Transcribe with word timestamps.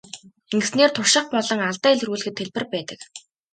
Ингэснээр 0.53 0.91
турших 0.95 1.25
болон 1.33 1.59
алдаа 1.69 1.91
илрүүлэхэд 1.95 2.35
хялбар 2.39 2.65
байдаг. 2.73 2.99